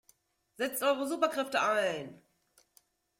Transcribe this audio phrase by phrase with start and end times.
[0.57, 2.19] Setzt eure Superkräfte ein!